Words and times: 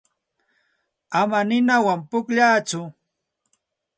Ama 1.19 1.39
ninawan 1.47 2.01
pukllatsu. 2.09 2.81